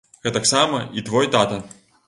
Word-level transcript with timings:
Гэтаксама 0.27 0.79
і 1.01 1.05
твой 1.11 1.31
тата. 1.39 1.63